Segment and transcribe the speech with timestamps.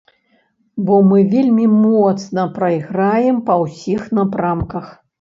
[0.87, 4.95] Бо мы вельмі моцна прайграем па ўсіх напрамках.